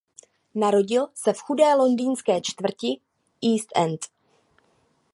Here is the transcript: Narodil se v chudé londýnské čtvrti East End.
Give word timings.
Narodil 0.55 1.07
se 1.13 1.33
v 1.33 1.39
chudé 1.41 1.73
londýnské 1.75 2.41
čtvrti 2.41 3.01
East 3.53 3.69
End. 3.75 4.01